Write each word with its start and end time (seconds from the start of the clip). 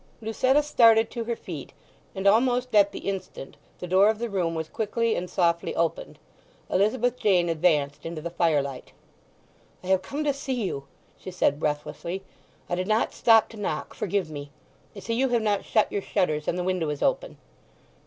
Lucetta 0.19 0.63
started 0.63 1.11
to 1.11 1.25
her 1.25 1.35
feet, 1.35 1.73
and 2.15 2.25
almost 2.25 2.73
at 2.73 2.91
the 2.91 3.07
instant 3.07 3.55
the 3.77 3.85
door 3.85 4.09
of 4.09 4.17
the 4.17 4.31
room 4.31 4.55
was 4.55 4.67
quickly 4.67 5.13
and 5.13 5.29
softly 5.29 5.75
opened. 5.75 6.17
Elizabeth 6.71 7.19
Jane 7.19 7.49
advanced 7.49 8.03
into 8.03 8.19
the 8.19 8.31
firelight. 8.31 8.93
"I 9.83 9.87
have 9.89 10.01
come 10.01 10.23
to 10.23 10.33
see 10.33 10.59
you," 10.63 10.87
she 11.19 11.29
said 11.29 11.59
breathlessly. 11.59 12.23
"I 12.67 12.73
did 12.73 12.87
not 12.87 13.13
stop 13.13 13.47
to 13.49 13.57
knock—forgive 13.57 14.31
me! 14.31 14.49
I 14.95 15.01
see 15.01 15.13
you 15.13 15.29
have 15.29 15.41
not 15.43 15.65
shut 15.65 15.91
your 15.91 16.01
shutters, 16.01 16.47
and 16.47 16.57
the 16.57 16.63
window 16.63 16.89
is 16.89 17.03
open." 17.03 17.37